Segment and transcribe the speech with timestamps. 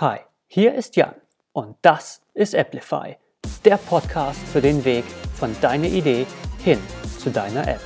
[0.00, 1.14] Hi, hier ist Jan
[1.52, 3.18] und das ist Applify,
[3.66, 6.26] der Podcast für den Weg von deiner Idee
[6.64, 6.78] hin
[7.18, 7.82] zu deiner App.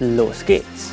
[0.00, 0.92] Los geht's!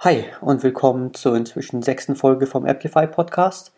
[0.00, 3.72] Hi und willkommen zur inzwischen sechsten Folge vom Applify Podcast.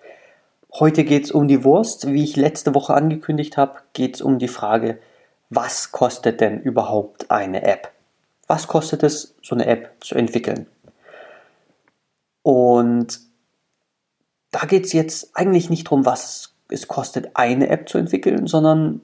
[0.72, 2.10] Heute geht es um die Wurst.
[2.10, 4.98] Wie ich letzte Woche angekündigt habe, geht es um die Frage,
[5.50, 7.92] was kostet denn überhaupt eine App?
[8.46, 10.66] Was kostet es, so eine App zu entwickeln?
[12.42, 13.20] Und
[14.52, 19.00] da geht es jetzt eigentlich nicht darum, was es kostet, eine App zu entwickeln, sondern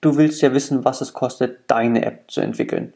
[0.00, 2.94] du willst ja wissen, was es kostet, deine App zu entwickeln.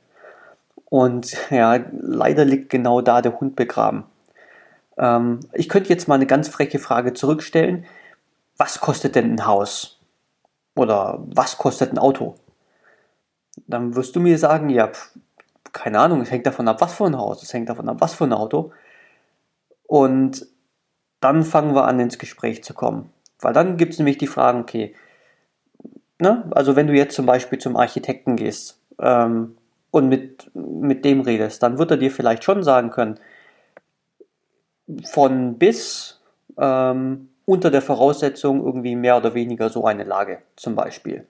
[0.87, 4.05] Und ja, leider liegt genau da der Hund begraben.
[4.97, 7.85] Ähm, ich könnte jetzt mal eine ganz freche Frage zurückstellen.
[8.57, 9.99] Was kostet denn ein Haus?
[10.75, 12.37] Oder was kostet ein Auto?
[13.67, 14.91] Dann wirst du mir sagen, ja,
[15.73, 18.15] keine Ahnung, es hängt davon ab, was für ein Haus, es hängt davon ab, was
[18.15, 18.73] für ein Auto.
[19.87, 20.47] Und
[21.21, 23.11] dann fangen wir an, ins Gespräch zu kommen.
[23.41, 24.95] Weil dann gibt es nämlich die Fragen, okay,
[26.19, 26.49] ne?
[26.53, 29.57] also wenn du jetzt zum Beispiel zum Architekten gehst, ähm,
[29.91, 33.19] und mit, mit dem redest, dann wird er dir vielleicht schon sagen können,
[35.05, 36.21] von bis
[36.59, 41.27] ähm, unter der Voraussetzung irgendwie mehr oder weniger so eine Lage zum Beispiel.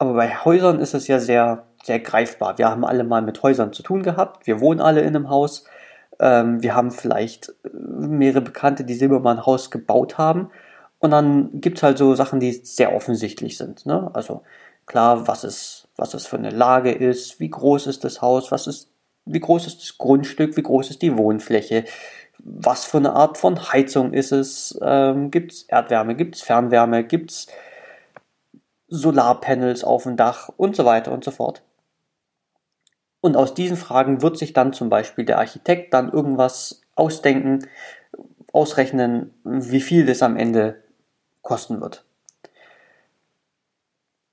[0.00, 2.58] Aber bei Häusern ist es ja sehr, sehr greifbar.
[2.58, 4.46] Wir haben alle mal mit Häusern zu tun gehabt.
[4.46, 5.64] Wir wohnen alle in einem Haus.
[6.18, 10.50] Ähm, wir haben vielleicht mehrere Bekannte, die ein Haus gebaut haben.
[10.98, 13.86] Und dann gibt es halt so Sachen, die sehr offensichtlich sind.
[13.86, 14.10] Ne?
[14.12, 14.42] Also
[14.86, 18.66] klar, was ist was das für eine Lage ist, wie groß ist das Haus, was
[18.66, 18.90] ist,
[19.26, 21.84] wie groß ist das Grundstück, wie groß ist die Wohnfläche,
[22.38, 27.04] was für eine Art von Heizung ist es, ähm, gibt es Erdwärme, gibt es Fernwärme,
[27.04, 27.46] gibt es
[28.90, 31.62] Solarpanels auf dem Dach und so weiter und so fort.
[33.20, 37.66] Und aus diesen Fragen wird sich dann zum Beispiel der Architekt dann irgendwas ausdenken,
[38.52, 40.82] ausrechnen, wie viel das am Ende
[41.42, 42.04] kosten wird.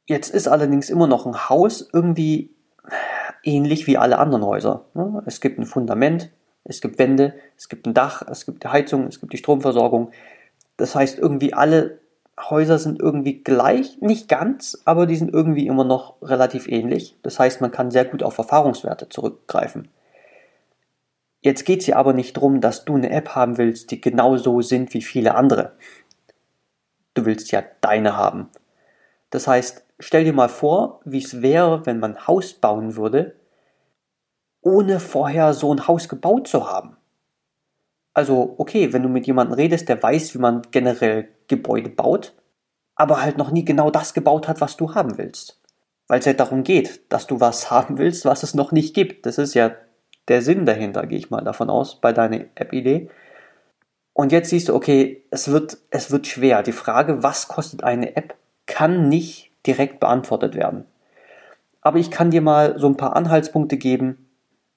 [0.06, 2.56] Jetzt ist allerdings immer noch ein Haus irgendwie
[3.44, 4.86] ähnlich wie alle anderen Häuser.
[4.94, 5.22] Ne?
[5.26, 6.31] Es gibt ein Fundament,
[6.64, 10.12] es gibt Wände, es gibt ein Dach, es gibt die Heizung, es gibt die Stromversorgung.
[10.78, 12.00] Das heißt, irgendwie alle
[12.40, 17.18] Häuser sind irgendwie gleich, nicht ganz, aber die sind irgendwie immer noch relativ ähnlich.
[17.24, 19.90] Das heißt, man kann sehr gut auf Erfahrungswerte zurückgreifen.
[21.42, 24.62] Jetzt geht es ja aber nicht darum, dass du eine App haben willst, die genauso
[24.62, 25.74] sind wie viele andere.
[27.14, 28.50] Du willst ja deine haben.
[29.30, 33.36] Das heißt, stell dir mal vor, wie es wäre, wenn man Haus bauen würde,
[34.62, 36.97] ohne vorher so ein Haus gebaut zu haben.
[38.18, 42.34] Also, okay, wenn du mit jemandem redest, der weiß, wie man generell Gebäude baut,
[42.96, 45.62] aber halt noch nie genau das gebaut hat, was du haben willst.
[46.08, 49.28] Weil es ja darum geht, dass du was haben willst, was es noch nicht gibt.
[49.28, 49.76] Das ist ja
[50.30, 53.12] der Sinn dahinter, gehe ich mal davon aus, bei deiner App-Idee.
[54.14, 56.64] Und jetzt siehst du, okay, es wird, es wird schwer.
[56.64, 58.34] Die Frage, was kostet eine App,
[58.66, 60.86] kann nicht direkt beantwortet werden.
[61.82, 64.27] Aber ich kann dir mal so ein paar Anhaltspunkte geben,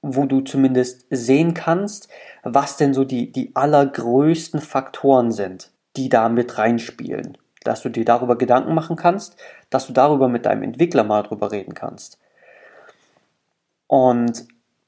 [0.03, 2.09] wo du zumindest sehen kannst,
[2.43, 7.37] was denn so die, die allergrößten Faktoren sind, die da mit reinspielen.
[7.63, 9.37] Dass du dir darüber Gedanken machen kannst,
[9.69, 12.19] dass du darüber mit deinem Entwickler mal drüber reden kannst.
[13.87, 14.47] Und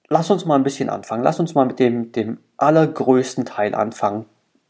[0.09, 1.23] lass uns mal ein bisschen anfangen.
[1.23, 4.25] Lass uns mal mit dem, dem allergrößten Teil anfangen.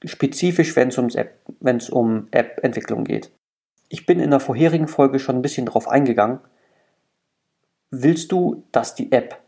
[0.04, 3.30] Spezifisch, wenn es, App, wenn es um App-Entwicklung geht.
[3.88, 6.40] Ich bin in der vorherigen Folge schon ein bisschen drauf eingegangen.
[7.90, 9.41] Willst du, dass die App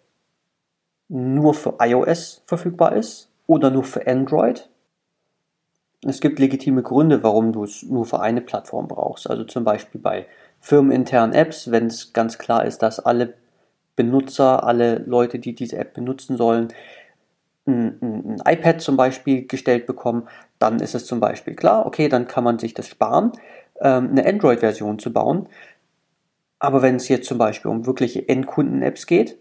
[1.08, 4.68] nur für iOS verfügbar ist oder nur für Android?
[6.06, 9.28] Es gibt legitime Gründe, warum du es nur für eine Plattform brauchst.
[9.28, 10.26] Also zum Beispiel bei
[10.60, 13.34] firmeninternen Apps, wenn es ganz klar ist, dass alle
[13.96, 16.68] Benutzer, alle Leute, die diese App benutzen sollen,
[17.66, 20.28] ein, ein, iPad zum Beispiel gestellt bekommen,
[20.58, 23.32] dann ist es zum Beispiel klar, okay, dann kann man sich das sparen
[23.80, 25.48] ähm, eine Android-Version zu bauen.
[26.58, 29.38] Aber wenn es jetzt zum Beispiel um wirkliche Endkunden-Apps geht,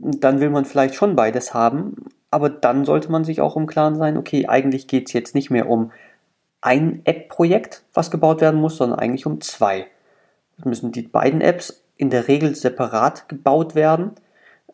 [0.00, 1.96] dann will man vielleicht schon beides haben.
[2.30, 5.50] Aber dann sollte man sich auch im Klaren sein, okay, eigentlich geht es jetzt nicht
[5.50, 5.92] mehr um
[6.60, 9.86] ein App-Projekt, was gebaut werden muss, sondern eigentlich um zwei.
[10.58, 14.12] Es müssen die beiden Apps in der Regel separat gebaut werden.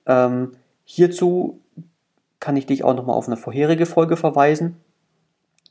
[0.07, 0.53] Ähm,
[0.85, 1.61] hierzu
[2.41, 4.77] kann ich dich auch nochmal auf eine vorherige Folge verweisen.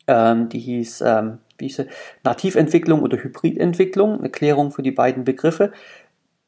[0.07, 1.85] Ähm, die hieß ähm, wie hieß
[2.23, 5.71] Nativentwicklung oder Hybridentwicklung, eine Klärung für die beiden Begriffe.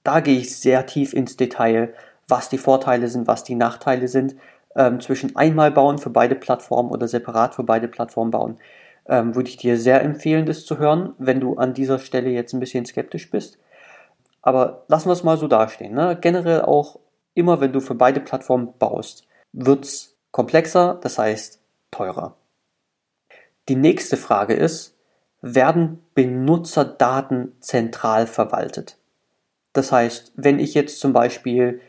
[0.04, 1.94] Da gehe ich sehr tief ins Detail,
[2.28, 4.36] was die Vorteile sind, was die Nachteile sind,
[4.76, 8.58] ähm, zwischen einmal bauen für beide Plattformen oder separat für beide Plattformen bauen.
[9.08, 12.54] Ähm, würde ich dir sehr empfehlen, das zu hören, wenn du an dieser Stelle jetzt
[12.54, 13.60] ein bisschen skeptisch bist.
[14.42, 15.94] Aber lassen wir es mal so dastehen.
[15.94, 16.18] Ne?
[16.20, 17.00] Generell auch
[17.34, 21.62] immer, wenn du für beide Plattformen baust, wird es komplexer, das heißt
[21.92, 22.36] teurer.
[23.70, 24.96] Die nächste Frage ist,
[25.42, 28.98] werden Benutzerdaten zentral verwaltet?
[29.74, 31.82] Das heißt, wenn ich jetzt zum Beispiel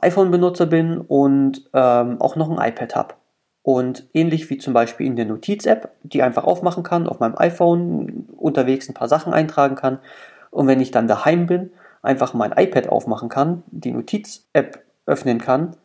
[0.00, 3.14] iPhone-Benutzer bin und ähm, auch noch ein iPad habe
[3.64, 8.28] und ähnlich wie zum Beispiel in der Notiz-App, die einfach aufmachen kann, auf meinem iPhone
[8.36, 10.00] unterwegs ein paar Sachen eintragen kann.
[10.50, 11.70] Und wenn ich dann daheim bin,
[12.02, 15.76] einfach mein iPad aufmachen kann, die Notiz-App öffnen kann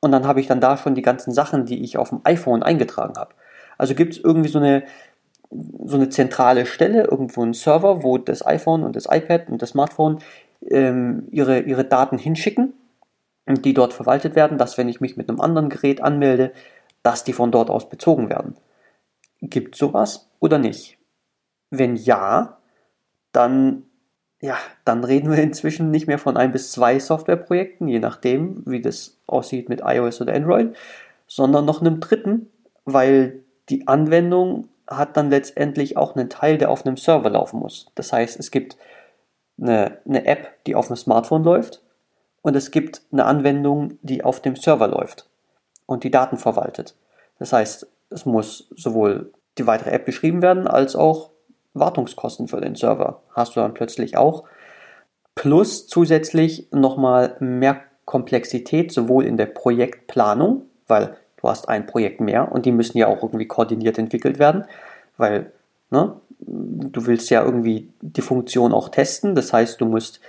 [0.00, 2.62] und dann habe ich dann da schon die ganzen Sachen, die ich auf dem iPhone
[2.62, 3.34] eingetragen habe.
[3.78, 4.84] Also gibt es irgendwie so eine,
[5.50, 9.70] so eine zentrale Stelle, irgendwo ein Server, wo das iPhone und das iPad und das
[9.70, 10.18] Smartphone
[10.68, 12.74] ähm, ihre, ihre Daten hinschicken
[13.56, 16.52] die dort verwaltet werden, dass wenn ich mich mit einem anderen Gerät anmelde,
[17.02, 18.56] dass die von dort aus bezogen werden.
[19.40, 20.98] Gibt sowas oder nicht?
[21.70, 22.58] Wenn ja,
[23.32, 23.84] dann
[24.40, 28.80] ja, dann reden wir inzwischen nicht mehr von ein bis zwei Softwareprojekten, je nachdem, wie
[28.80, 30.76] das aussieht mit iOS oder Android,
[31.26, 32.48] sondern noch einem dritten,
[32.84, 37.90] weil die Anwendung hat dann letztendlich auch einen Teil, der auf einem Server laufen muss.
[37.96, 38.76] Das heißt, es gibt
[39.60, 41.82] eine, eine App, die auf einem Smartphone läuft
[42.42, 45.28] und es gibt eine Anwendung, die auf dem Server läuft
[45.86, 46.94] und die Daten verwaltet.
[47.38, 51.30] Das heißt, es muss sowohl die weitere App geschrieben werden, als auch
[51.74, 54.44] Wartungskosten für den Server hast du dann plötzlich auch.
[55.34, 62.50] Plus zusätzlich nochmal mehr Komplexität, sowohl in der Projektplanung, weil du hast ein Projekt mehr
[62.50, 64.64] und die müssen ja auch irgendwie koordiniert entwickelt werden,
[65.16, 65.52] weil
[65.90, 69.34] ne, du willst ja irgendwie die Funktion auch testen.
[69.34, 70.20] Das heißt, du musst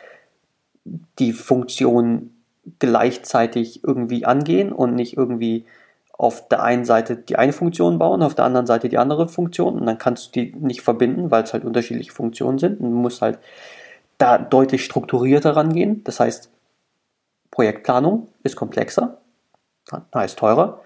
[1.20, 2.32] die Funktion
[2.80, 5.66] gleichzeitig irgendwie angehen und nicht irgendwie
[6.12, 9.80] auf der einen Seite die eine Funktion bauen, auf der anderen Seite die andere Funktion.
[9.80, 12.82] Und dann kannst du die nicht verbinden, weil es halt unterschiedliche Funktionen sind.
[12.82, 13.40] Und du musst halt
[14.18, 16.04] da deutlich strukturierter rangehen.
[16.04, 16.52] Das heißt,
[17.52, 19.22] Projektplanung ist komplexer,
[20.14, 20.82] heißt teurer,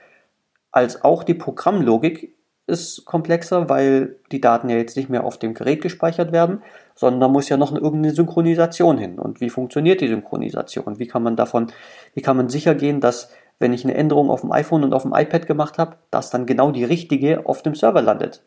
[0.71, 2.35] als auch die Programmlogik
[2.67, 6.61] ist komplexer, weil die Daten ja jetzt nicht mehr auf dem Gerät gespeichert werden,
[6.95, 9.19] sondern da muss ja noch irgendeine Synchronisation hin.
[9.19, 10.99] Und wie funktioniert die Synchronisation?
[10.99, 11.71] Wie kann man davon,
[12.13, 13.29] wie kann man sicher gehen, dass
[13.59, 16.45] wenn ich eine Änderung auf dem iPhone und auf dem iPad gemacht habe, dass dann
[16.45, 18.43] genau die richtige auf dem Server landet.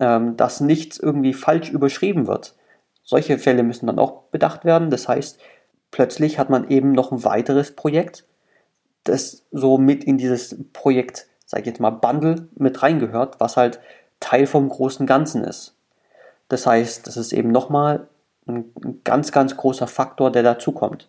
[0.00, 2.54] Ähm, dass nichts irgendwie falsch überschrieben wird.
[3.02, 4.90] Solche Fälle müssen dann auch bedacht werden.
[4.90, 5.38] Das heißt,
[5.90, 8.24] plötzlich hat man eben noch ein weiteres Projekt,
[9.04, 13.80] das so mit in dieses Projekt, sag ich jetzt mal, Bundle mit reingehört, was halt
[14.20, 15.76] Teil vom großen Ganzen ist.
[16.52, 18.08] Das heißt, das ist eben nochmal
[18.46, 21.08] ein ganz, ganz großer Faktor, der dazukommt.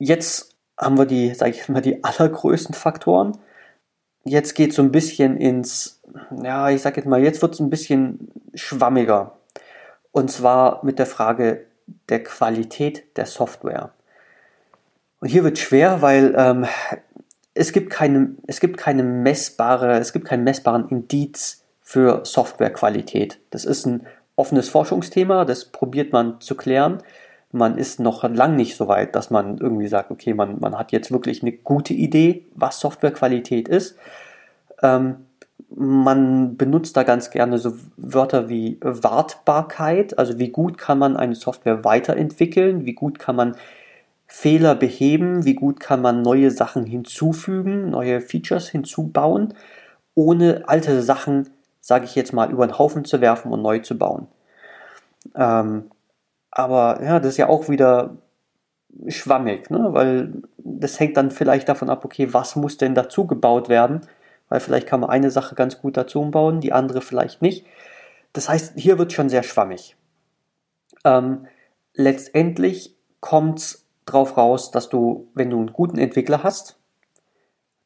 [0.00, 3.38] Jetzt haben wir die, sage ich mal, die allergrößten Faktoren.
[4.24, 6.02] Jetzt geht es so ein bisschen ins,
[6.42, 9.38] ja, ich sage jetzt mal, jetzt wird es ein bisschen schwammiger.
[10.10, 11.66] Und zwar mit der Frage
[12.08, 13.92] der Qualität der Software.
[15.20, 16.66] Und hier wird schwer, weil ähm,
[17.54, 21.59] es gibt keine, es gibt keine messbare, es gibt keinen messbaren Indiz
[21.90, 23.40] für Softwarequalität.
[23.50, 24.06] Das ist ein
[24.36, 27.02] offenes Forschungsthema, das probiert man zu klären
[27.52, 30.92] man ist noch lang nicht so weit, dass man irgendwie sagt, okay, man, man hat
[30.92, 33.96] jetzt wirklich eine gute Idee, was Softwarequalität ist.
[34.82, 35.26] Ähm,
[35.74, 41.34] man benutzt da ganz gerne so Wörter wie Wartbarkeit, also wie gut kann man eine
[41.34, 43.56] Software weiterentwickeln, wie gut kann man
[44.26, 49.54] Fehler beheben, wie gut kann man neue Sachen hinzufügen, neue Features hinzubauen,
[50.14, 51.48] ohne alte Sachen,
[51.90, 54.28] sage ich jetzt mal, über den Haufen zu werfen und neu zu bauen.
[55.34, 55.90] Ähm,
[56.52, 58.16] aber ja, das ist ja auch wieder
[59.08, 59.88] schwammig, ne?
[59.90, 64.02] weil das hängt dann vielleicht davon ab, okay, was muss denn dazu gebaut werden?
[64.48, 67.66] Weil vielleicht kann man eine Sache ganz gut dazu bauen, die andere vielleicht nicht.
[68.34, 69.96] Das heißt, hier wird schon sehr schwammig.
[71.04, 71.48] Ähm,
[71.94, 76.78] letztendlich kommt es darauf raus, dass du, wenn du einen guten Entwickler hast,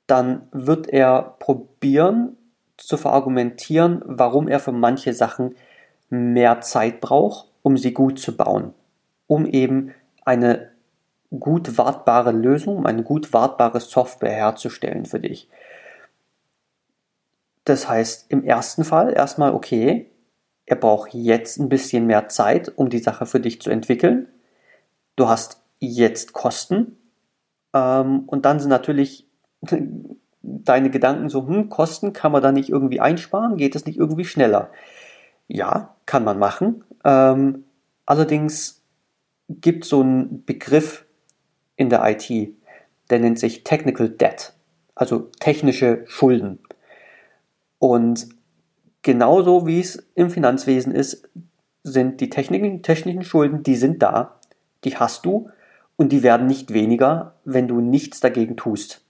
[0.07, 2.37] dann wird er probieren
[2.77, 5.55] zu verargumentieren, warum er für manche Sachen
[6.11, 8.75] mehr Zeit braucht um sie gut zu bauen,
[9.27, 10.71] um eben eine
[11.31, 15.49] gut wartbare Lösung, um eine gut wartbare Software herzustellen für dich.
[17.65, 20.11] Das heißt, im ersten Fall erstmal, okay,
[20.67, 24.29] er braucht jetzt ein bisschen mehr Zeit, um die Sache für dich zu entwickeln.
[25.17, 26.99] Du hast jetzt Kosten.
[27.73, 29.27] Ähm, und dann sind natürlich
[30.45, 33.57] deine Gedanken so, hm, Kosten kann man da nicht irgendwie einsparen?
[33.57, 34.71] Geht es nicht irgendwie schneller?
[35.49, 36.85] Ja, kann man machen.
[37.05, 37.65] Ähm,
[38.07, 38.83] allerdings
[39.49, 41.07] gibt so einen Begriff
[41.77, 42.31] in der IT,
[43.11, 44.55] der nennt sich Technical Debt,
[44.95, 46.61] also technische Schulden.
[47.79, 48.29] Und
[49.03, 51.29] genauso wie es im Finanzwesen ist,
[51.83, 54.41] sind die Techniken, technischen Schulden, die sind da.
[54.85, 55.49] die hast du
[55.97, 59.04] und die werden nicht weniger, wenn du nichts dagegen tust.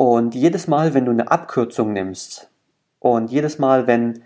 [0.00, 2.48] Und jedes Mal, wenn du eine Abkürzung nimmst
[3.00, 4.22] und jedes Mal, wenn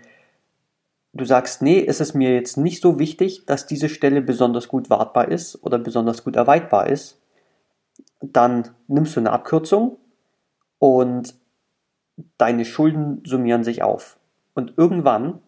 [1.11, 4.89] du sagst, nee, ist es mir jetzt nicht so wichtig, dass diese Stelle besonders gut
[4.89, 7.19] wartbar ist oder besonders gut erweiterbar ist,
[8.21, 9.97] dann nimmst du eine Abkürzung
[10.79, 11.35] und
[12.37, 14.17] deine Schulden summieren sich auf.
[14.53, 15.39] Und irgendwann,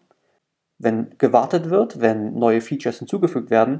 [0.76, 3.78] wenn gewartet wird, wenn neue Features hinzugefügt werden,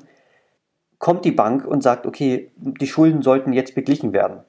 [0.99, 4.45] kommt die Bank und sagt, okay, die Schulden sollten jetzt beglichen werden.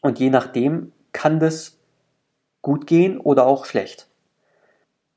[0.00, 1.78] Und je nachdem kann das
[2.62, 4.08] gut gehen oder auch schlecht.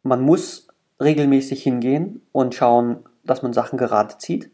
[0.01, 0.67] Man muss
[1.01, 4.51] regelmäßig hingehen und schauen, dass man Sachen gerade zieht,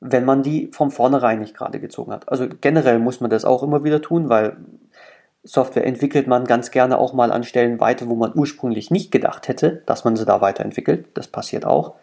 [0.00, 2.28] wenn man die von vornherein nicht gerade gezogen hat.
[2.28, 4.56] Also generell muss man das auch immer wieder tun, weil
[5.42, 9.48] Software entwickelt man ganz gerne auch mal an Stellen weiter, wo man ursprünglich nicht gedacht
[9.48, 11.08] hätte, dass man sie da weiterentwickelt.
[11.14, 11.94] Das passiert auch.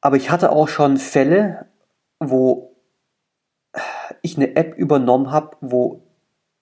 [0.00, 1.66] Aber ich hatte auch schon Fälle,
[2.18, 2.74] wo
[4.22, 6.02] ich eine App übernommen habe, wo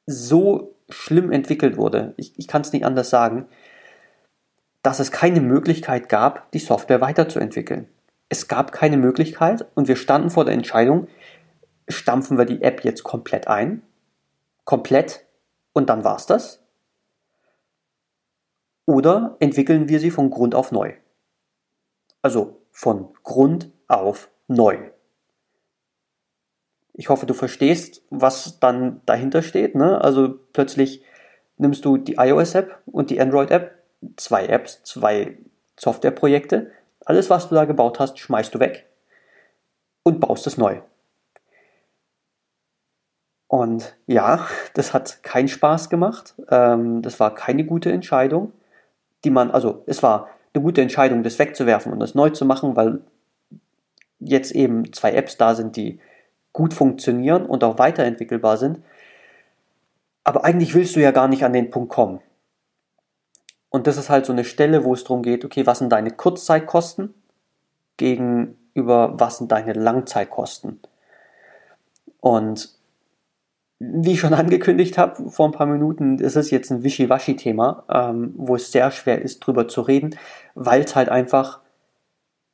[0.07, 3.49] so schlimm entwickelt wurde, ich, ich kann es nicht anders sagen,
[4.83, 7.89] dass es keine Möglichkeit gab, die Software weiterzuentwickeln.
[8.29, 11.09] Es gab keine Möglichkeit und wir standen vor der Entscheidung,
[11.89, 13.83] stampfen wir die App jetzt komplett ein,
[14.65, 15.27] komplett
[15.73, 16.63] und dann war's das?
[18.85, 20.95] Oder entwickeln wir sie von Grund auf neu?
[22.23, 24.91] Also von Grund auf neu.
[26.99, 29.75] Ich hoffe, du verstehst, was dann dahinter steht.
[29.75, 30.01] Ne?
[30.01, 31.03] Also plötzlich
[31.59, 33.75] nimmst du die iOS-App und die Android-App,
[34.17, 35.37] zwei Apps, zwei
[35.79, 36.71] Softwareprojekte.
[37.05, 38.87] Alles, was du da gebaut hast, schmeißt du weg
[40.05, 40.81] und baust es neu.
[43.47, 46.35] Und ja, das hat keinen Spaß gemacht.
[46.51, 48.53] Ähm, das war keine gute Entscheidung,
[49.25, 52.75] die man, also es war eine gute Entscheidung, das wegzuwerfen und das neu zu machen,
[52.75, 53.01] weil
[54.19, 56.01] jetzt eben zwei Apps da sind, die
[56.57, 58.81] gut funktionieren und auch weiterentwickelbar sind.
[60.25, 62.21] Aber eigentlich willst du ja gar nicht an den Punkt kommen.
[63.69, 66.11] Und das ist halt so eine Stelle, wo es darum geht, okay, was sind deine
[66.11, 67.13] Kurzzeitkosten
[67.99, 70.81] gegenüber was sind deine Langzeitkosten.
[72.21, 72.71] Und
[73.79, 78.33] wie ich schon angekündigt habe vor ein paar Minuten, ist es jetzt ein Wischiwaschi-Thema, ähm,
[78.39, 80.17] wo es sehr schwer ist, drüber zu reden,
[80.55, 81.61] weil es halt einfach,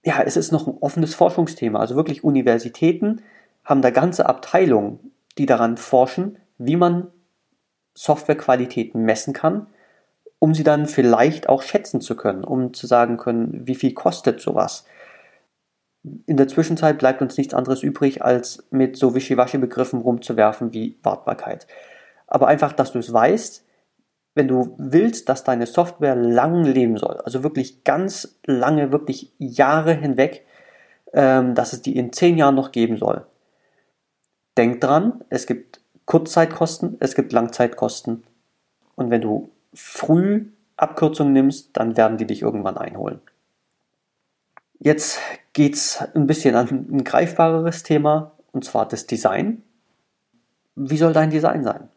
[0.05, 1.79] ja, es ist noch ein offenes Forschungsthema.
[1.79, 3.23] Also wirklich Universitäten
[3.65, 7.09] haben da ganze Abteilungen, die daran forschen, wie man
[7.95, 9.67] Softwarequalitäten messen kann,
[10.39, 14.41] um sie dann vielleicht auch schätzen zu können, um zu sagen können, wie viel kostet
[14.41, 14.85] sowas.
[16.27, 21.67] In der Zwischenzeit bleibt uns nichts anderes übrig, als mit so Wischiwaschi-Begriffen rumzuwerfen wie Wartbarkeit.
[22.27, 23.65] Aber einfach, dass du es weißt,
[24.35, 29.93] wenn du willst, dass deine Software lang leben soll, also wirklich ganz lange, wirklich Jahre
[29.93, 30.45] hinweg,
[31.13, 33.27] ähm, dass es die in zehn Jahren noch geben soll,
[34.57, 38.25] denk dran, es gibt Kurzzeitkosten, es gibt Langzeitkosten.
[38.95, 43.21] Und wenn du früh Abkürzungen nimmst, dann werden die dich irgendwann einholen.
[44.79, 45.21] Jetzt
[45.53, 49.63] geht es ein bisschen an ein greifbareres Thema, und zwar das Design.
[50.75, 51.89] Wie soll dein Design sein?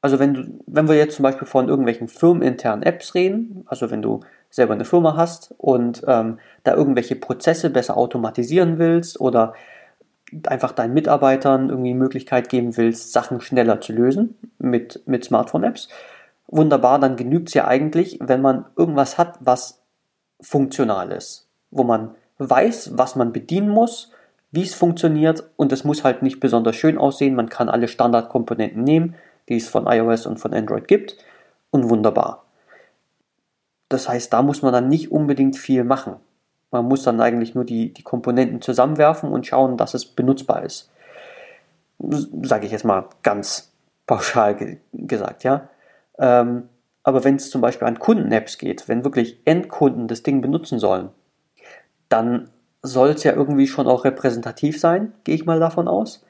[0.00, 4.02] Also wenn, du, wenn wir jetzt zum Beispiel von irgendwelchen firmeninternen Apps reden, also wenn
[4.02, 9.54] du selber eine Firma hast und ähm, da irgendwelche Prozesse besser automatisieren willst oder
[10.46, 15.88] einfach deinen Mitarbeitern irgendwie Möglichkeit geben willst, Sachen schneller zu lösen mit, mit Smartphone-Apps,
[16.48, 19.82] wunderbar, dann genügt es ja eigentlich, wenn man irgendwas hat, was
[20.40, 24.12] funktional ist, wo man weiß, was man bedienen muss,
[24.50, 27.34] wie es funktioniert und es muss halt nicht besonders schön aussehen.
[27.34, 29.14] Man kann alle Standardkomponenten nehmen,
[29.48, 31.16] die es von iOS und von Android gibt
[31.70, 32.44] und wunderbar.
[33.88, 36.16] Das heißt, da muss man dann nicht unbedingt viel machen.
[36.76, 40.90] Man muss dann eigentlich nur die, die Komponenten zusammenwerfen und schauen, dass es benutzbar ist.
[41.98, 43.72] Sage ich jetzt mal ganz
[44.06, 45.68] pauschal ge gesagt, ja.
[46.18, 46.68] Ähm,
[47.02, 51.08] aber wenn es zum Beispiel an Kunden-Apps geht, wenn wirklich Endkunden das Ding benutzen sollen,
[52.08, 52.50] dann
[52.82, 56.24] soll es ja irgendwie schon auch repräsentativ sein, gehe ich mal davon aus.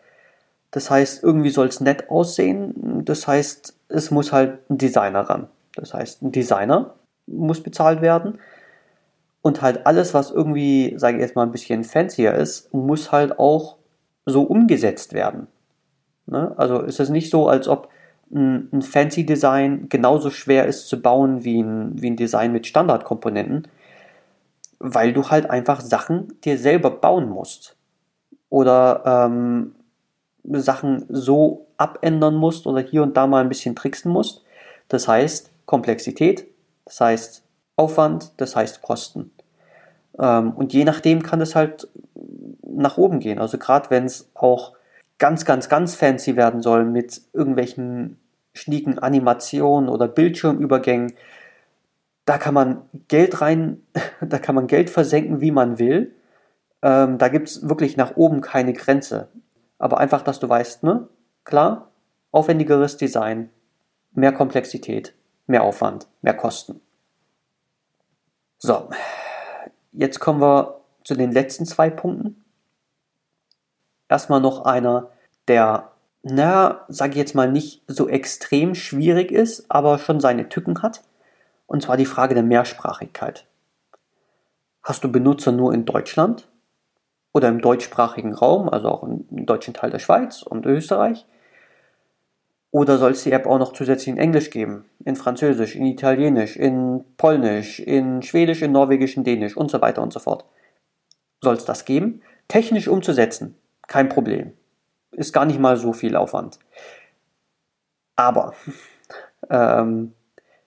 [0.71, 3.05] Das heißt, irgendwie soll es nett aussehen.
[3.05, 5.49] Das heißt, es muss halt ein Designer ran.
[5.75, 6.95] Das heißt, ein Designer
[7.27, 8.39] muss bezahlt werden.
[9.47, 13.39] Und halt alles, was irgendwie, sage ich jetzt mal, ein bisschen fancier ist, muss halt
[13.39, 13.77] auch
[14.25, 15.47] so umgesetzt werden.
[16.27, 16.53] Ne?
[16.57, 17.89] Also ist es nicht so, als ob
[18.35, 22.67] ein, ein fancy Design genauso schwer ist zu bauen wie ein, wie ein Design mit
[22.67, 23.69] Standardkomponenten,
[24.81, 27.77] weil du halt einfach Sachen dir selber bauen musst.
[28.49, 29.77] Oder ähm,
[30.43, 34.43] Sachen so abändern musst oder hier und da mal ein bisschen tricksen musst.
[34.89, 36.49] Das heißt Komplexität,
[36.85, 37.45] das heißt
[37.77, 39.31] Aufwand, das heißt Kosten.
[40.19, 41.89] Ähm, und je nachdem kann es halt
[42.63, 43.39] nach oben gehen.
[43.39, 44.75] Also gerade wenn es auch
[45.19, 48.19] ganz, ganz, ganz fancy werden soll mit irgendwelchen
[48.53, 51.13] schnieken Animationen oder Bildschirmübergängen,
[52.25, 53.83] da kann man Geld rein,
[54.21, 56.15] da kann man Geld versenken, wie man will.
[56.83, 59.29] Ähm, da gibt es wirklich nach oben keine Grenze.
[59.79, 61.09] Aber einfach, dass du weißt, ne?
[61.45, 61.91] Klar,
[62.33, 63.51] aufwendigeres Design,
[64.13, 65.15] mehr Komplexität,
[65.47, 66.81] mehr Aufwand, mehr Kosten.
[68.59, 68.89] So,
[69.97, 72.45] jetzt kommen wir zu den letzten zwei Punkten.
[74.09, 75.11] Erstmal noch einer,
[75.49, 75.91] der,
[76.23, 81.03] na, sage ich jetzt mal, nicht so extrem schwierig ist, aber schon seine Tücken hat.
[81.67, 83.47] Und zwar die Frage der Mehrsprachigkeit.
[84.83, 86.49] Hast du Benutzer nur in Deutschland
[87.33, 91.27] oder im deutschsprachigen Raum, also auch im deutschen Teil der Schweiz und Österreich?
[92.71, 96.57] Oder soll es die App auch noch zusätzlich in Englisch geben, in Französisch, in Italienisch,
[96.57, 100.45] in Polnisch, in Schwedisch, in Norwegisch, in Dänisch und so weiter und so fort?
[101.41, 102.23] Soll es das geben?
[102.49, 103.57] Technisch umzusetzen,
[103.87, 104.53] kein Problem.
[105.13, 106.59] Ist gar nicht mal so viel Aufwand.
[108.17, 108.55] Aber
[109.51, 110.13] ähm,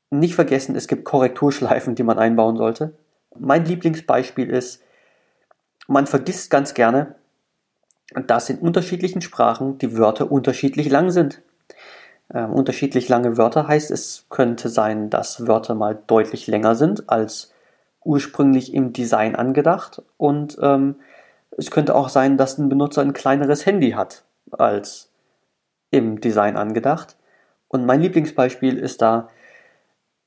[0.10, 2.94] nicht vergessen, es gibt Korrekturschleifen, die man einbauen sollte.
[3.38, 4.82] Mein Lieblingsbeispiel ist,
[5.88, 7.16] man vergisst ganz gerne,
[8.16, 11.42] dass in unterschiedlichen Sprachen die Wörter unterschiedlich lang sind.
[12.34, 17.54] Ähm, unterschiedlich lange Wörter heißt, es könnte sein, dass Wörter mal deutlich länger sind als
[18.04, 20.02] ursprünglich im Design angedacht.
[20.18, 20.96] Und ähm,
[21.58, 25.12] es könnte auch sein, dass ein Benutzer ein kleineres Handy hat als
[25.92, 27.18] im Design angedacht.
[27.68, 29.30] Und mein Lieblingsbeispiel ist da,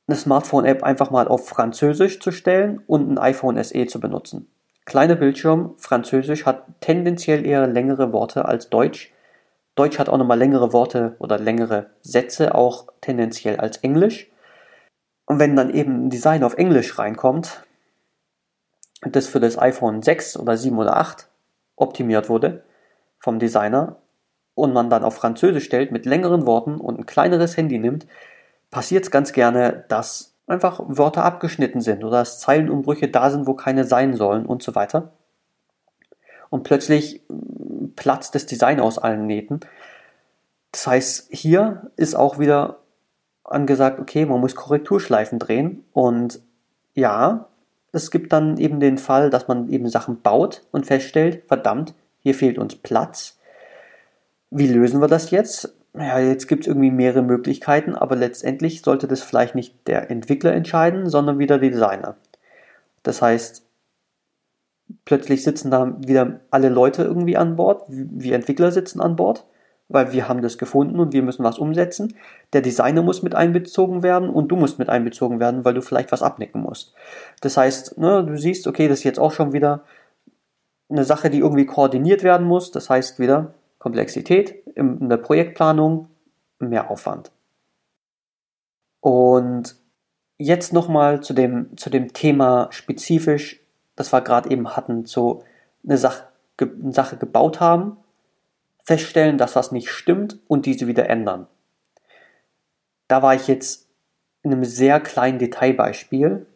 [0.09, 4.49] eine Smartphone-App einfach mal auf Französisch zu stellen und ein iPhone SE zu benutzen.
[4.85, 9.12] Kleiner Bildschirm, Französisch hat tendenziell eher längere Worte als Deutsch.
[9.75, 14.31] Deutsch hat auch nochmal längere Worte oder längere Sätze, auch tendenziell als Englisch.
[15.25, 17.65] Und wenn dann eben ein Design auf Englisch reinkommt,
[19.01, 21.29] das für das iPhone 6 oder 7 oder 8
[21.77, 22.65] optimiert wurde
[23.19, 23.97] vom Designer
[24.55, 28.07] und man dann auf Französisch stellt mit längeren Worten und ein kleineres Handy nimmt,
[28.71, 33.55] passiert es ganz gerne, dass einfach Wörter abgeschnitten sind oder dass Zeilenumbrüche da sind, wo
[33.55, 35.13] keine sein sollen und so weiter.
[36.53, 39.61] Und plötzlich mm, platzt das Design aus allen Nähten.
[40.71, 42.79] Das heißt, hier ist auch wieder
[43.45, 46.41] angesagt, okay, man muss Korrekturschleifen drehen und
[46.95, 47.47] ja,
[47.91, 52.35] es gibt dann eben den Fall, dass man eben Sachen baut und feststellt, verdammt, hier
[52.35, 53.39] fehlt uns Platz.
[54.51, 55.75] Wie lösen wir das jetzt?
[55.95, 60.53] ja, jetzt gibt es irgendwie mehrere Möglichkeiten, aber letztendlich sollte das vielleicht nicht der Entwickler
[60.55, 62.17] entscheiden, sondern wieder der Designer.
[63.03, 63.65] Das heißt,
[65.05, 69.47] plötzlich sitzen da wieder alle Leute irgendwie an Bord, wir Entwickler sitzen an Bord,
[69.89, 72.15] weil wir haben das gefunden und wir müssen was umsetzen.
[72.53, 76.13] Der Designer muss mit einbezogen werden und du musst mit einbezogen werden, weil du vielleicht
[76.13, 76.95] was abnicken musst.
[77.41, 79.85] Das heißt, ne, du siehst, okay, das ist jetzt auch schon wieder
[80.89, 82.71] eine Sache, die irgendwie koordiniert werden muss.
[82.71, 86.09] Das heißt wieder, Komplexität in der Projektplanung,
[86.59, 87.33] mehr Aufwand.
[89.01, 89.77] Und
[90.39, 93.62] jetzt nochmal zu dem, zu dem Thema spezifisch,
[93.97, 95.45] das wir gerade eben hatten, so
[95.85, 96.25] eine Sache,
[96.61, 97.97] eine Sache gebaut haben,
[98.85, 101.47] feststellen, dass was nicht stimmt und diese wieder ändern.
[103.09, 103.89] Da war ich jetzt
[104.43, 106.47] in einem sehr kleinen Detailbeispiel,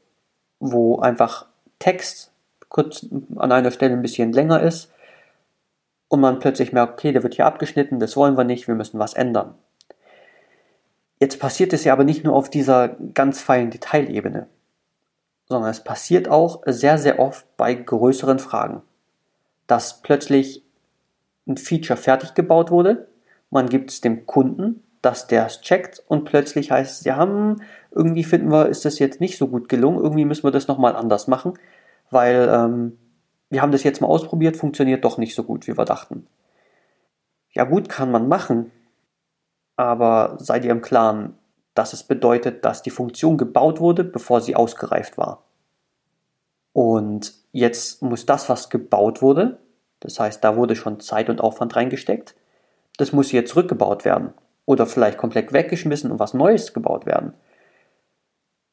[0.58, 1.46] wo einfach
[1.78, 2.32] Text
[2.68, 4.90] kurz an einer Stelle ein bisschen länger ist
[6.08, 8.98] und man plötzlich merkt, okay, der wird hier abgeschnitten, das wollen wir nicht, wir müssen
[8.98, 9.54] was ändern.
[11.18, 14.48] Jetzt passiert es ja aber nicht nur auf dieser ganz feinen Detailebene,
[15.46, 18.82] sondern es passiert auch sehr, sehr oft bei größeren Fragen,
[19.66, 20.62] dass plötzlich
[21.46, 23.08] ein Feature fertig gebaut wurde,
[23.50, 27.62] man gibt es dem Kunden, dass der es checkt und plötzlich heißt es, ja, hm,
[27.92, 30.96] irgendwie finden wir, ist das jetzt nicht so gut gelungen, irgendwie müssen wir das nochmal
[30.96, 31.54] anders machen,
[32.10, 32.98] weil ähm,
[33.48, 36.26] wir haben das jetzt mal ausprobiert, funktioniert doch nicht so gut, wie wir dachten.
[37.52, 38.72] Ja gut, kann man machen,
[39.76, 41.38] aber seid ihr im Klaren,
[41.76, 45.44] dass es bedeutet, dass die Funktion gebaut wurde, bevor sie ausgereift war.
[46.72, 49.58] Und jetzt muss das, was gebaut wurde,
[50.00, 52.34] das heißt, da wurde schon Zeit und Aufwand reingesteckt,
[52.96, 54.32] das muss jetzt rückgebaut werden
[54.64, 57.34] oder vielleicht komplett weggeschmissen und was Neues gebaut werden.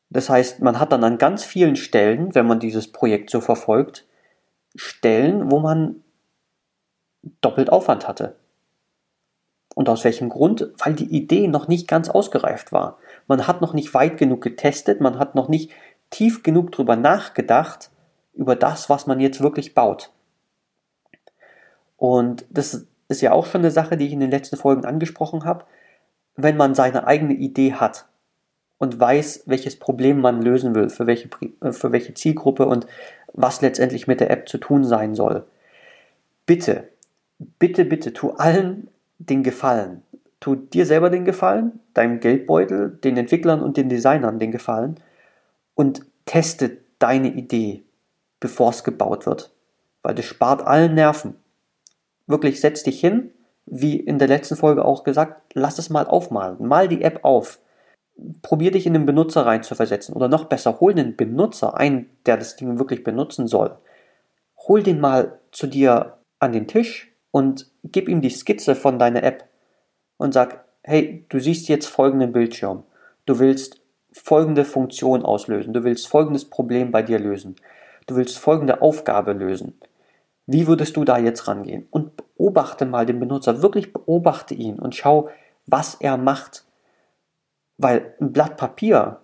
[0.09, 4.05] Das heißt, man hat dann an ganz vielen Stellen, wenn man dieses Projekt so verfolgt,
[4.75, 6.03] Stellen, wo man
[7.41, 8.35] doppelt Aufwand hatte.
[9.73, 10.69] Und aus welchem Grund?
[10.77, 12.97] Weil die Idee noch nicht ganz ausgereift war.
[13.27, 15.71] Man hat noch nicht weit genug getestet, man hat noch nicht
[16.09, 17.89] tief genug drüber nachgedacht,
[18.33, 20.11] über das, was man jetzt wirklich baut.
[21.97, 25.45] Und das ist ja auch schon eine Sache, die ich in den letzten Folgen angesprochen
[25.45, 25.65] habe.
[26.35, 28.07] Wenn man seine eigene Idee hat
[28.77, 31.29] und weiß, welches Problem man lösen will, für welche,
[31.71, 32.87] für welche Zielgruppe und
[33.33, 35.45] was letztendlich mit der App zu tun sein soll,
[36.45, 36.89] bitte,
[37.59, 40.03] bitte, bitte, tu allen den Gefallen.
[40.39, 44.99] Tu dir selber den Gefallen, deinem Geldbeutel, den Entwicklern und den Designern den Gefallen
[45.75, 47.83] und teste deine Idee,
[48.39, 49.53] bevor es gebaut wird.
[50.01, 51.35] Weil das spart allen Nerven.
[52.27, 53.31] Wirklich, setz dich hin,
[53.65, 56.57] wie in der letzten Folge auch gesagt, lass es mal aufmalen.
[56.67, 57.59] Mal die App auf.
[58.41, 60.13] Probier dich in den Benutzer rein zu versetzen.
[60.13, 63.77] Oder noch besser, hol den Benutzer ein, der das Ding wirklich benutzen soll.
[64.67, 69.23] Hol den mal zu dir an den Tisch und gib ihm die Skizze von deiner
[69.23, 69.49] App
[70.17, 72.83] und sag, hey, du siehst jetzt folgenden Bildschirm.
[73.25, 75.73] Du willst folgende Funktion auslösen.
[75.73, 77.55] Du willst folgendes Problem bei dir lösen.
[78.05, 79.79] Du willst folgende Aufgabe lösen.
[80.45, 81.87] Wie würdest du da jetzt rangehen?
[81.89, 85.29] Und beobachte mal den Benutzer, wirklich beobachte ihn und schau,
[85.65, 86.65] was er macht.
[87.79, 89.21] Weil ein Blatt Papier,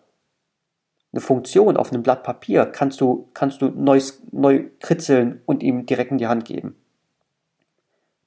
[1.12, 5.86] eine Funktion auf einem Blatt Papier kannst du, kannst du neu, neu kritzeln und ihm
[5.86, 6.76] direkt in die Hand geben.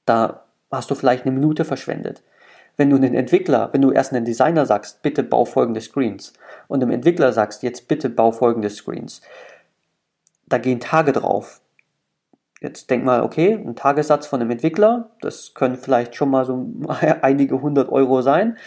[0.05, 2.23] Da hast du vielleicht eine Minute verschwendet.
[2.75, 6.33] Wenn du einen Entwickler, wenn du erst einen Designer sagst, bitte bau folgende Screens.
[6.67, 9.21] Und dem Entwickler sagst, jetzt bitte bau folgende Screens,
[10.47, 11.61] da gehen Tage drauf.
[12.59, 16.65] Jetzt denk mal, okay, ein Tagessatz von einem Entwickler, das können vielleicht schon mal so
[17.21, 18.57] einige hundert Euro sein,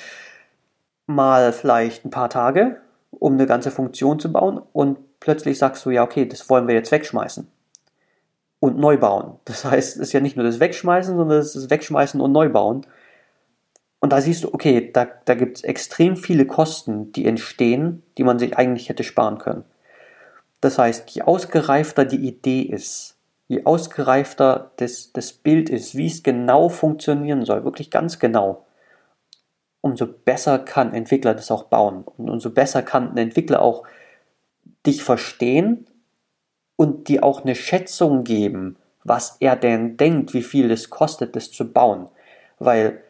[1.06, 4.60] mal vielleicht ein paar Tage, um eine ganze Funktion zu bauen.
[4.72, 7.48] Und plötzlich sagst du, ja, okay, das wollen wir jetzt wegschmeißen
[8.60, 9.38] und neu bauen.
[9.44, 12.48] Das heißt, es ist ja nicht nur das Wegschmeißen, sondern es ist Wegschmeißen und neu
[12.48, 12.86] bauen.
[14.00, 18.24] Und da siehst du, okay, da, da gibt es extrem viele Kosten, die entstehen, die
[18.24, 19.64] man sich eigentlich hätte sparen können.
[20.60, 23.16] Das heißt, je ausgereifter die Idee ist,
[23.48, 28.66] je ausgereifter das, das Bild ist, wie es genau funktionieren soll, wirklich ganz genau,
[29.80, 32.04] umso besser kann Entwickler das auch bauen.
[32.04, 33.84] Und umso besser kann ein Entwickler auch
[34.84, 35.86] dich verstehen
[36.76, 41.50] und dir auch eine Schätzung geben, was er denn denkt, wie viel es kostet, das
[41.50, 42.08] zu bauen.
[42.58, 43.02] Weil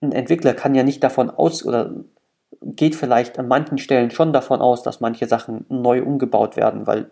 [0.00, 1.94] ein Entwickler kann ja nicht davon aus oder
[2.62, 7.10] geht vielleicht an manchen Stellen schon davon aus, dass manche Sachen neu umgebaut werden, weil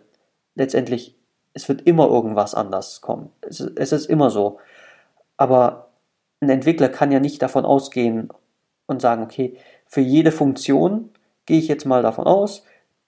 [0.55, 1.15] letztendlich
[1.53, 3.31] es wird immer irgendwas anders kommen.
[3.41, 4.59] Es ist immer so.
[5.37, 5.89] Aber
[6.41, 8.29] ein Entwickler kann ja nicht davon ausgehen
[8.85, 11.09] und sagen, okay, für jede Funktion
[11.45, 12.63] gehe ich jetzt mal davon aus,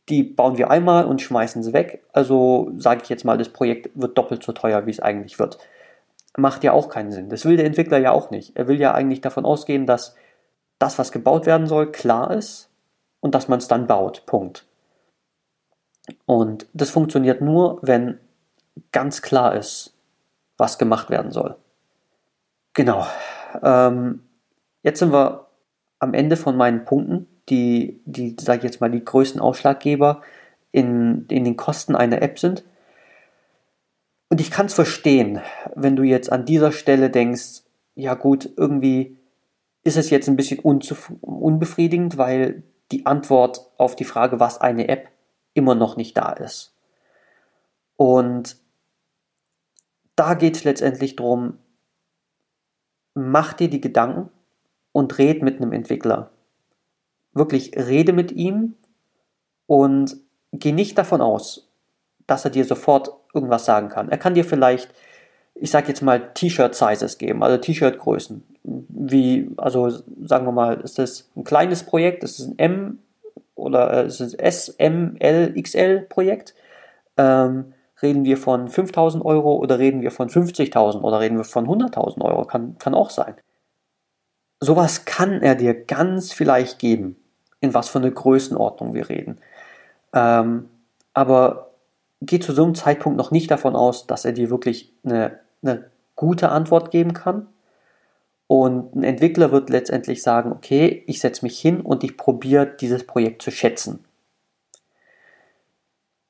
[0.10, 2.04] die bauen wir einmal und schmeißen sie weg.
[2.12, 5.58] Also sage ich jetzt mal, das Projekt wird doppelt so teuer, wie es eigentlich wird
[6.38, 7.30] macht ja auch keinen Sinn.
[7.30, 8.56] Das will der Entwickler ja auch nicht.
[8.56, 10.16] Er will ja eigentlich davon ausgehen, dass
[10.80, 12.70] das, was gebaut werden soll, klar ist
[13.20, 14.26] und dass man es dann baut.
[14.26, 14.66] Punkt.
[16.26, 18.20] Und das funktioniert nur, wenn
[18.92, 19.96] ganz klar ist,
[20.58, 21.58] was gemacht werden soll.
[22.74, 23.06] Genau.
[23.62, 24.24] Ähm,
[24.82, 25.48] jetzt sind wir
[26.00, 30.22] am Ende von meinen Punkten, die, die sage ich jetzt mal, die größten Ausschlaggeber
[30.72, 32.64] in, in den Kosten einer App sind.
[34.30, 35.42] Und ich kann es verstehen,
[35.76, 37.64] wenn du jetzt an dieser Stelle denkst,
[37.96, 39.18] ja gut, irgendwie
[39.84, 45.10] ist es jetzt ein bisschen unbefriedigend, weil die Antwort auf die Frage, was eine App,
[45.54, 46.74] immer noch nicht da ist.
[47.98, 48.58] Und
[50.16, 51.58] da geht es letztendlich darum,
[53.14, 54.30] mach dir die Gedanken
[54.92, 56.32] und red mit einem Entwickler.
[57.34, 58.76] Wirklich rede mit ihm
[59.68, 60.18] und
[60.52, 61.70] geh nicht davon aus,
[62.28, 64.10] dass er dir sofort irgendwas sagen kann.
[64.10, 64.94] Er kann dir vielleicht,
[65.56, 68.44] ich sage jetzt mal, T-Shirt-Sizes geben, also T-Shirt-Größen.
[68.64, 73.00] Wie, also sagen wir mal, ist das ein kleines Projekt, ist es ein M
[73.56, 76.54] oder äh, ist es S, M, L, XL Projekt?
[77.18, 81.68] Ähm, reden wir von 5000 Euro oder reden wir von 50.000 oder reden wir von
[81.68, 82.46] 100.000 Euro?
[82.46, 83.36] Kann, kann auch sein.
[84.60, 87.21] Sowas kann er dir ganz vielleicht geben,
[87.62, 89.38] in was für eine Größenordnung wir reden.
[90.14, 90.70] Ähm,
[91.14, 91.72] aber
[92.22, 95.90] geht zu so einem Zeitpunkt noch nicht davon aus, dass er dir wirklich eine, eine
[96.16, 97.48] gute Antwort geben kann.
[98.48, 103.08] Und ein Entwickler wird letztendlich sagen, okay, ich setze mich hin und ich probiere dieses
[103.08, 104.04] Projekt zu schätzen.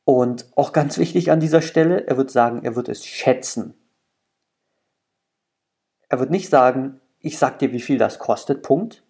[0.03, 3.73] Und auch ganz wichtig an dieser Stelle, er wird sagen, er wird es schätzen.
[6.09, 9.03] Er wird nicht sagen, ich sag dir, wie viel das kostet, Punkt.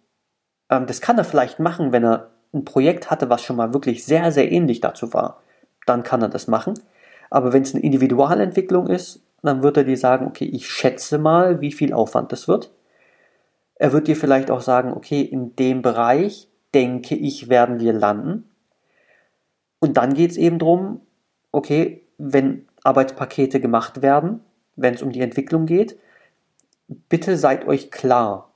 [0.72, 4.04] Ähm, das kann er vielleicht machen, wenn er ein Projekt hatte, was schon mal wirklich
[4.04, 5.42] sehr, sehr ähnlich dazu war
[5.86, 6.74] dann kann er das machen.
[7.30, 11.60] Aber wenn es eine Individualentwicklung ist, dann wird er dir sagen, okay, ich schätze mal,
[11.60, 12.72] wie viel Aufwand das wird.
[13.74, 18.48] Er wird dir vielleicht auch sagen, okay, in dem Bereich denke ich, werden wir landen.
[19.80, 21.00] Und dann geht es eben darum,
[21.50, 24.40] okay, wenn Arbeitspakete gemacht werden,
[24.76, 25.98] wenn es um die Entwicklung geht,
[27.08, 28.51] bitte seid euch klar,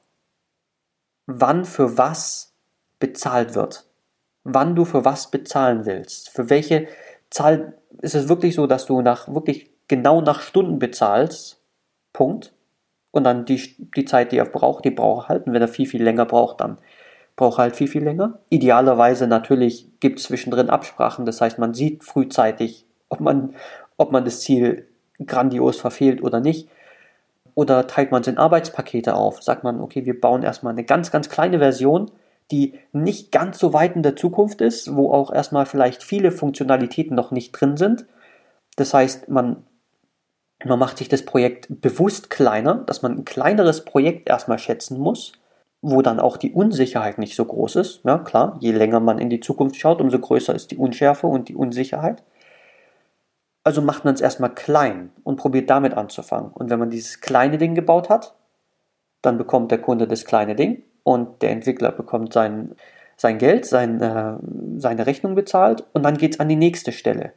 [1.27, 2.55] wann für was
[2.99, 3.85] bezahlt wird.
[4.45, 6.31] Wann du für was bezahlen willst.
[6.31, 6.87] Für welche
[7.31, 11.61] Zahl, ist es wirklich so, dass du nach wirklich genau nach Stunden bezahlst
[12.13, 12.53] Punkt.
[13.11, 13.61] Und dann die,
[13.97, 15.47] die Zeit, die er braucht, die braucht er halt.
[15.47, 16.79] Und wenn er viel, viel länger braucht, dann
[17.35, 18.39] braucht er halt viel, viel länger.
[18.51, 21.27] Idealerweise natürlich gibt es zwischendrin Absprachen.
[21.27, 23.55] Das heißt, man sieht frühzeitig, ob man,
[23.97, 24.87] ob man das Ziel
[25.25, 26.69] grandios verfehlt oder nicht.
[27.57, 29.43] Oder teilt man es in Arbeitspakete auf.
[29.43, 32.13] Sagt man, okay, wir bauen erstmal eine ganz, ganz kleine Version,
[32.53, 37.17] die nicht ganz so weit in der Zukunft ist, wo auch erstmal vielleicht viele Funktionalitäten
[37.17, 38.07] noch nicht drin sind.
[38.77, 39.65] Das heißt, man
[40.65, 45.33] man macht sich das Projekt bewusst kleiner, dass man ein kleineres Projekt erstmal schätzen muss,
[45.83, 48.01] wo dann auch die Unsicherheit nicht so groß ist.
[48.05, 51.49] Ja, klar, je länger man in die Zukunft schaut, umso größer ist die Unschärfe und
[51.49, 52.23] die Unsicherheit.
[53.67, 56.53] Also macht man es erstmal klein und probiert damit anzufangen.
[56.53, 58.37] Und wenn man dieses kleine Ding gebaut hat,
[59.23, 62.77] dann bekommt der Kunde das kleine Ding und der Entwickler bekommt sein,
[63.17, 64.35] sein Geld, sein, äh,
[64.77, 67.33] seine Rechnung bezahlt und dann geht es an die nächste Stelle.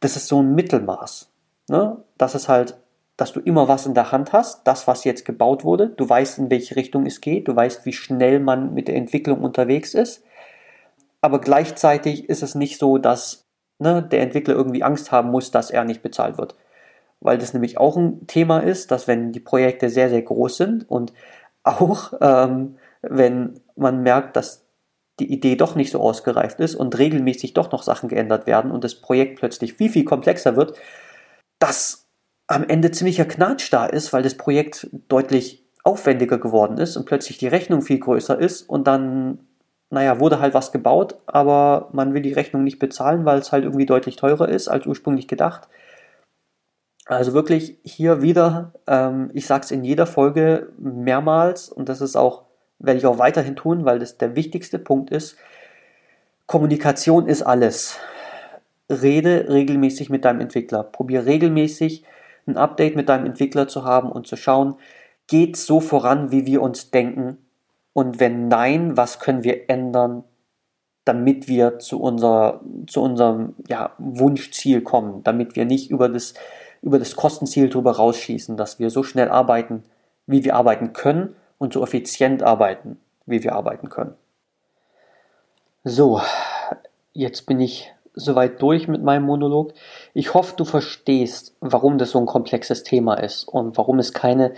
[0.00, 1.28] Das ist so ein Mittelmaß.
[1.68, 1.98] Ne?
[2.16, 2.78] Das ist halt,
[3.18, 5.90] dass du immer was in der Hand hast, das, was jetzt gebaut wurde.
[5.90, 9.42] Du weißt, in welche Richtung es geht, du weißt, wie schnell man mit der Entwicklung
[9.42, 10.24] unterwegs ist.
[11.20, 13.41] Aber gleichzeitig ist es nicht so, dass
[13.82, 16.56] ne, der Entwickler irgendwie Angst haben muss, dass er nicht bezahlt wird.
[17.20, 20.88] Weil das nämlich auch ein Thema ist, dass wenn die Projekte sehr, sehr groß sind
[20.90, 21.12] und
[21.62, 24.64] auch ähm, wenn man merkt, dass
[25.20, 28.82] die Idee doch nicht so ausgereift ist und regelmäßig doch noch Sachen geändert werden und
[28.82, 30.76] das Projekt plötzlich viel, viel komplexer wird,
[31.58, 32.08] dass
[32.46, 37.38] am Ende ziemlicher Knatsch da ist, weil das Projekt deutlich aufwendiger geworden ist und plötzlich
[37.38, 39.40] die Rechnung viel größer ist und dann,
[39.92, 43.64] naja, wurde halt was gebaut, aber man will die Rechnung nicht bezahlen, weil es halt
[43.64, 45.68] irgendwie deutlich teurer ist als ursprünglich gedacht.
[47.04, 52.16] Also wirklich hier wieder, ähm, ich sage es in jeder Folge mehrmals und das ist
[52.16, 52.44] auch,
[52.78, 55.36] werde ich auch weiterhin tun, weil das der wichtigste Punkt ist.
[56.46, 57.98] Kommunikation ist alles
[58.88, 60.84] rede regelmäßig mit deinem Entwickler.
[60.84, 62.04] Probier regelmäßig
[62.46, 64.76] ein Update mit deinem Entwickler zu haben und zu schauen,
[65.26, 67.36] geht so voran, wie wir uns denken?
[67.92, 70.24] Und wenn nein, was können wir ändern,
[71.04, 76.34] damit wir zu, unser, zu unserem ja, Wunschziel kommen, damit wir nicht über das,
[76.80, 79.82] über das Kostenziel drüber rausschießen, dass wir so schnell arbeiten,
[80.26, 84.14] wie wir arbeiten können und so effizient arbeiten, wie wir arbeiten können.
[85.84, 86.20] So,
[87.12, 89.72] jetzt bin ich soweit durch mit meinem Monolog.
[90.14, 94.54] Ich hoffe, du verstehst, warum das so ein komplexes Thema ist und warum es keine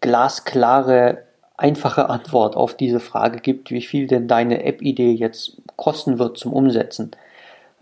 [0.00, 1.25] glasklare,
[1.56, 6.52] einfache Antwort auf diese Frage gibt, wie viel denn deine App-Idee jetzt kosten wird zum
[6.52, 7.12] Umsetzen.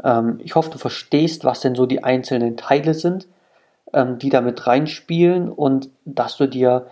[0.02, 3.26] Ähm, ich hoffe, du verstehst, was denn so die einzelnen Teile sind,
[3.92, 6.86] ähm, die damit reinspielen und dass du dir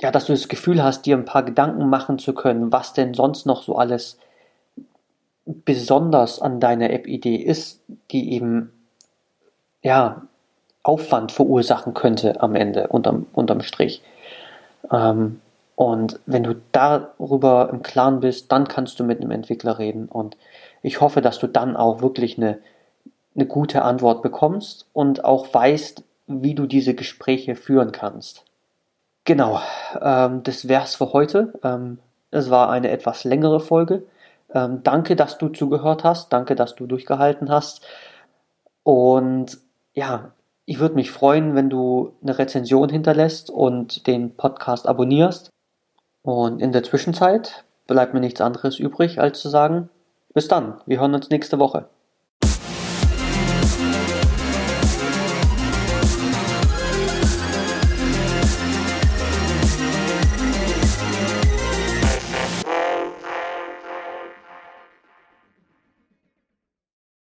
[0.00, 3.14] ja, dass du das Gefühl hast, dir ein paar Gedanken machen zu können, was denn
[3.14, 4.18] sonst noch so alles
[5.46, 8.72] besonders an deiner App-Idee ist, die eben
[9.82, 10.22] ja
[10.82, 14.02] Aufwand verursachen könnte am Ende, unterm, unterm Strich.
[14.92, 15.40] Ähm,
[15.76, 20.08] und wenn du darüber im Klaren bist, dann kannst du mit einem Entwickler reden.
[20.08, 20.36] Und
[20.82, 22.58] ich hoffe, dass du dann auch wirklich eine,
[23.34, 28.44] eine gute Antwort bekommst und auch weißt, wie du diese Gespräche führen kannst.
[29.24, 29.60] Genau,
[30.00, 31.52] ähm, das wär's für heute.
[31.62, 31.98] Ähm,
[32.30, 34.04] es war eine etwas längere Folge.
[34.54, 36.32] Ähm, danke, dass du zugehört hast.
[36.32, 37.86] Danke, dass du durchgehalten hast.
[38.82, 39.58] Und
[39.92, 40.32] ja,
[40.64, 45.50] ich würde mich freuen, wenn du eine Rezension hinterlässt und den Podcast abonnierst.
[46.26, 49.90] Und in der Zwischenzeit bleibt mir nichts anderes übrig, als zu sagen,
[50.34, 51.88] bis dann, wir hören uns nächste Woche.